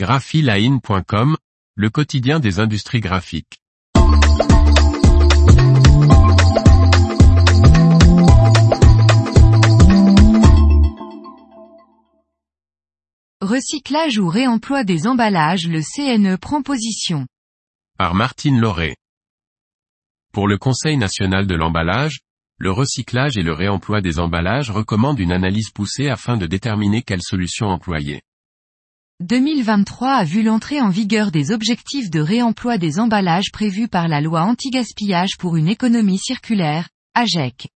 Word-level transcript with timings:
graphiline.com, 0.00 1.36
le 1.76 1.90
quotidien 1.90 2.40
des 2.40 2.58
industries 2.58 3.00
graphiques. 3.00 3.60
Recyclage 13.42 14.16
ou 14.16 14.30
réemploi 14.30 14.84
des 14.84 15.06
emballages 15.06 15.68
Le 15.68 15.82
CNE 15.82 16.38
prend 16.38 16.62
position. 16.62 17.26
Par 17.98 18.14
Martine 18.14 18.58
Lauré. 18.58 18.96
Pour 20.32 20.48
le 20.48 20.56
Conseil 20.56 20.96
national 20.96 21.46
de 21.46 21.54
l'emballage, 21.54 22.20
le 22.56 22.70
recyclage 22.70 23.36
et 23.36 23.42
le 23.42 23.52
réemploi 23.52 24.00
des 24.00 24.18
emballages 24.18 24.70
recommandent 24.70 25.20
une 25.20 25.32
analyse 25.32 25.68
poussée 25.68 26.08
afin 26.08 26.38
de 26.38 26.46
déterminer 26.46 27.02
quelle 27.02 27.22
solution 27.22 27.66
employer. 27.66 28.22
2023 29.20 30.12
a 30.14 30.24
vu 30.24 30.42
l'entrée 30.42 30.80
en 30.80 30.88
vigueur 30.88 31.30
des 31.30 31.50
objectifs 31.50 32.08
de 32.08 32.20
réemploi 32.20 32.78
des 32.78 32.98
emballages 32.98 33.52
prévus 33.52 33.86
par 33.86 34.08
la 34.08 34.22
loi 34.22 34.44
anti-gaspillage 34.44 35.36
pour 35.38 35.56
une 35.56 35.68
économie 35.68 36.16
circulaire, 36.16 36.88
AGEC. 37.12 37.68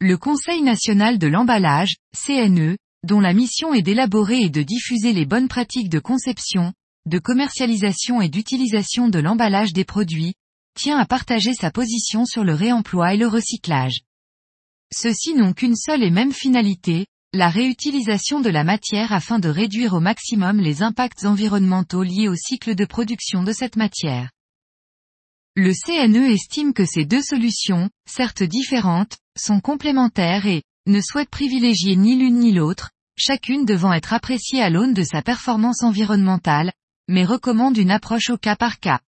Le 0.00 0.18
Conseil 0.18 0.60
national 0.60 1.18
de 1.18 1.28
l'emballage, 1.28 1.96
CNE, 2.14 2.76
dont 3.04 3.20
la 3.20 3.32
mission 3.32 3.72
est 3.72 3.80
d'élaborer 3.80 4.42
et 4.42 4.50
de 4.50 4.60
diffuser 4.60 5.14
les 5.14 5.24
bonnes 5.24 5.48
pratiques 5.48 5.88
de 5.88 5.98
conception, 5.98 6.74
de 7.06 7.18
commercialisation 7.18 8.20
et 8.20 8.28
d'utilisation 8.28 9.08
de 9.08 9.18
l'emballage 9.18 9.72
des 9.72 9.86
produits, 9.86 10.34
tient 10.78 10.98
à 10.98 11.06
partager 11.06 11.54
sa 11.54 11.70
position 11.70 12.26
sur 12.26 12.44
le 12.44 12.52
réemploi 12.52 13.14
et 13.14 13.16
le 13.16 13.28
recyclage. 13.28 14.00
Ceux-ci 14.92 15.32
n'ont 15.32 15.54
qu'une 15.54 15.76
seule 15.76 16.02
et 16.02 16.10
même 16.10 16.32
finalité, 16.32 17.06
la 17.32 17.48
réutilisation 17.48 18.40
de 18.40 18.50
la 18.50 18.64
matière 18.64 19.12
afin 19.12 19.38
de 19.38 19.48
réduire 19.48 19.94
au 19.94 20.00
maximum 20.00 20.58
les 20.58 20.82
impacts 20.82 21.24
environnementaux 21.24 22.02
liés 22.02 22.28
au 22.28 22.34
cycle 22.34 22.74
de 22.74 22.84
production 22.84 23.44
de 23.44 23.52
cette 23.52 23.76
matière. 23.76 24.30
Le 25.54 25.72
CNE 25.72 26.32
estime 26.32 26.72
que 26.72 26.84
ces 26.84 27.04
deux 27.04 27.22
solutions, 27.22 27.88
certes 28.04 28.42
différentes, 28.42 29.18
sont 29.38 29.60
complémentaires 29.60 30.46
et, 30.46 30.64
ne 30.86 31.00
souhaite 31.00 31.30
privilégier 31.30 31.94
ni 31.94 32.16
l'une 32.16 32.40
ni 32.40 32.52
l'autre, 32.52 32.90
chacune 33.16 33.64
devant 33.64 33.92
être 33.92 34.12
appréciée 34.12 34.62
à 34.62 34.70
l'aune 34.70 34.94
de 34.94 35.04
sa 35.04 35.22
performance 35.22 35.84
environnementale, 35.84 36.72
mais 37.06 37.24
recommande 37.24 37.76
une 37.76 37.92
approche 37.92 38.30
au 38.30 38.38
cas 38.38 38.56
par 38.56 38.80
cas. 38.80 39.00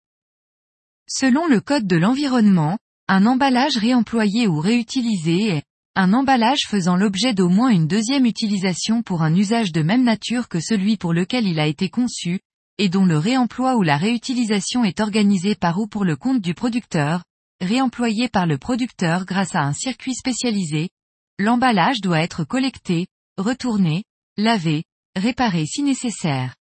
Selon 1.08 1.46
le 1.46 1.60
Code 1.60 1.86
de 1.86 1.96
l'environnement, 1.96 2.78
un 3.08 3.24
emballage 3.24 3.78
réemployé 3.78 4.46
ou 4.46 4.60
réutilisé 4.60 5.56
est 5.56 5.62
un 5.96 6.12
emballage 6.12 6.66
faisant 6.68 6.96
l'objet 6.96 7.34
d'au 7.34 7.48
moins 7.48 7.70
une 7.70 7.88
deuxième 7.88 8.24
utilisation 8.24 9.02
pour 9.02 9.22
un 9.22 9.34
usage 9.34 9.72
de 9.72 9.82
même 9.82 10.04
nature 10.04 10.48
que 10.48 10.60
celui 10.60 10.96
pour 10.96 11.12
lequel 11.12 11.46
il 11.46 11.58
a 11.58 11.66
été 11.66 11.88
conçu, 11.88 12.40
et 12.78 12.88
dont 12.88 13.04
le 13.04 13.18
réemploi 13.18 13.76
ou 13.76 13.82
la 13.82 13.96
réutilisation 13.96 14.84
est 14.84 15.00
organisé 15.00 15.54
par 15.54 15.78
ou 15.78 15.86
pour 15.86 16.04
le 16.04 16.16
compte 16.16 16.40
du 16.40 16.54
producteur, 16.54 17.24
réemployé 17.60 18.28
par 18.28 18.46
le 18.46 18.56
producteur 18.56 19.26
grâce 19.26 19.54
à 19.54 19.62
un 19.62 19.72
circuit 19.72 20.14
spécialisé, 20.14 20.90
l'emballage 21.38 22.00
doit 22.00 22.20
être 22.20 22.44
collecté, 22.44 23.06
retourné, 23.36 24.04
lavé, 24.36 24.84
réparé 25.16 25.66
si 25.66 25.82
nécessaire. 25.82 26.54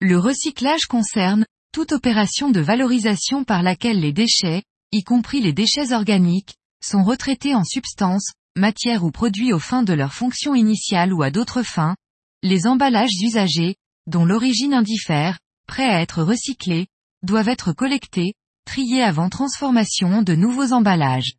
Le 0.00 0.18
recyclage 0.18 0.86
concerne, 0.88 1.44
toute 1.72 1.92
opération 1.92 2.50
de 2.50 2.60
valorisation 2.60 3.44
par 3.44 3.62
laquelle 3.62 4.00
les 4.00 4.12
déchets, 4.12 4.62
y 4.92 5.04
compris 5.04 5.40
les 5.40 5.52
déchets 5.52 5.92
organiques, 5.92 6.54
sont 6.82 7.02
retraités 7.02 7.54
en 7.54 7.64
substances, 7.64 8.32
matières 8.56 9.04
ou 9.04 9.10
produits 9.10 9.52
aux 9.52 9.58
fins 9.58 9.82
de 9.82 9.92
leur 9.92 10.12
fonction 10.12 10.54
initiale 10.54 11.12
ou 11.12 11.22
à 11.22 11.30
d'autres 11.30 11.62
fins, 11.62 11.96
les 12.42 12.66
emballages 12.66 13.22
usagés, 13.22 13.76
dont 14.06 14.24
l'origine 14.24 14.74
indiffère, 14.74 15.38
prêts 15.66 15.88
à 15.88 16.00
être 16.00 16.22
recyclés, 16.22 16.86
doivent 17.22 17.48
être 17.48 17.72
collectés, 17.72 18.34
triés 18.64 19.02
avant 19.02 19.28
transformation 19.28 20.22
de 20.22 20.34
nouveaux 20.34 20.72
emballages. 20.72 21.34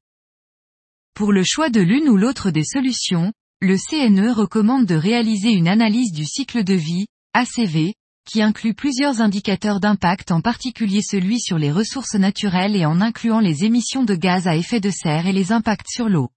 Pour 1.14 1.31
le 1.31 1.43
choix 1.43 1.70
de 1.70 1.81
l'une 1.81 2.09
ou 2.09 2.17
l'autre 2.17 2.52
des 2.52 2.64
solutions, 2.64 3.33
le 3.59 3.77
CNE 3.77 4.31
recommande 4.31 4.86
de 4.86 4.95
réaliser 4.95 5.52
une 5.52 5.67
analyse 5.67 6.11
du 6.11 6.26
cycle 6.26 6.64
de 6.64 6.76
vie, 6.76 7.08
ACV, 7.33 7.95
qui 8.27 8.42
inclut 8.42 8.73
plusieurs 8.73 9.21
indicateurs 9.21 9.80
d'impact 9.80 10.32
en 10.32 10.42
particulier 10.42 11.02
celui 11.02 11.39
sur 11.39 11.58
les 11.58 11.71
ressources 11.71 12.15
naturelles 12.15 12.76
et 12.76 12.86
en 12.86 12.99
incluant 12.99 13.39
les 13.39 13.64
émissions 13.64 14.04
de 14.04 14.15
gaz 14.15 14.48
à 14.48 14.55
effet 14.55 14.82
de 14.82 14.92
serre 14.92 15.27
et 15.27 15.33
les 15.33 15.54
impacts 15.54 15.89
sur 15.89 16.10
l'eau. 16.10 16.30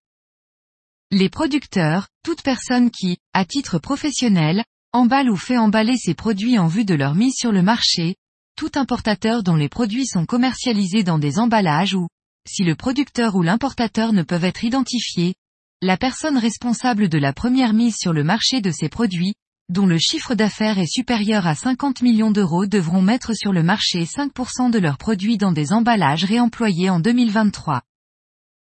Les 1.10 1.28
producteurs, 1.28 2.06
toute 2.22 2.42
personne 2.42 2.92
qui, 2.92 3.18
à 3.34 3.44
titre 3.44 3.80
professionnel, 3.80 4.64
emballe 4.92 5.28
ou 5.28 5.36
fait 5.36 5.58
emballer 5.58 5.96
ses 5.96 6.14
produits 6.14 6.58
en 6.58 6.68
vue 6.68 6.84
de 6.84 6.94
leur 6.94 7.16
mise 7.16 7.34
sur 7.36 7.50
le 7.50 7.62
marché, 7.62 8.14
tout 8.56 8.70
importateur 8.76 9.42
dont 9.42 9.56
les 9.56 9.68
produits 9.68 10.06
sont 10.06 10.26
commercialisés 10.26 11.02
dans 11.02 11.18
des 11.18 11.40
emballages 11.40 11.94
ou, 11.94 12.06
si 12.48 12.62
le 12.62 12.76
producteur 12.76 13.34
ou 13.34 13.42
l'importateur 13.42 14.12
ne 14.12 14.22
peuvent 14.22 14.44
être 14.44 14.64
identifiés, 14.64 15.34
la 15.82 15.96
personne 15.96 16.38
responsable 16.38 17.08
de 17.08 17.18
la 17.18 17.32
première 17.32 17.72
mise 17.72 17.96
sur 17.98 18.12
le 18.12 18.22
marché 18.22 18.60
de 18.60 18.70
ces 18.70 18.88
produits, 18.88 19.34
dont 19.70 19.86
le 19.86 19.98
chiffre 19.98 20.34
d'affaires 20.34 20.80
est 20.80 20.92
supérieur 20.92 21.46
à 21.46 21.54
50 21.54 22.02
millions 22.02 22.32
d'euros 22.32 22.66
devront 22.66 23.02
mettre 23.02 23.34
sur 23.34 23.52
le 23.52 23.62
marché 23.62 24.02
5% 24.02 24.68
de 24.70 24.80
leurs 24.80 24.98
produits 24.98 25.38
dans 25.38 25.52
des 25.52 25.72
emballages 25.72 26.24
réemployés 26.24 26.90
en 26.90 26.98
2023. 26.98 27.82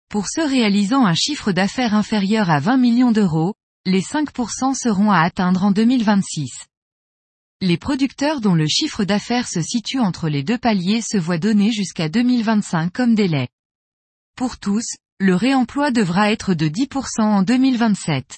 Pour 0.08 0.28
ceux 0.28 0.46
réalisant 0.46 1.08
un 1.08 1.16
chiffre 1.16 1.52
d'affaires 1.52 1.96
inférieur 1.96 2.52
à 2.52 2.60
20 2.60 2.78
millions 2.78 3.12
d'euros, 3.12 3.56
les 3.88 4.02
5% 4.02 4.76
seront 4.76 5.10
à 5.10 5.22
atteindre 5.22 5.64
en 5.64 5.72
2026. 5.72 6.48
Les 7.62 7.78
producteurs 7.78 8.40
dont 8.40 8.54
le 8.54 8.68
chiffre 8.68 9.04
d'affaires 9.04 9.48
se 9.48 9.64
situe 9.64 10.00
entre 10.00 10.30
les 10.30 10.44
deux 10.44 10.60
paliers 10.60 11.02
se 11.02 11.18
voient 11.18 11.40
donner 11.40 11.72
jusqu'à 11.72 12.08
2025 12.08 12.94
comme 12.94 13.16
délai. 13.16 13.48
Pour 14.36 14.60
tous, 14.60 14.86
le 15.20 15.34
réemploi 15.34 15.90
devra 15.90 16.32
être 16.32 16.54
de 16.54 16.68
10% 16.68 17.22
en 17.22 17.42
2027. 17.42 18.38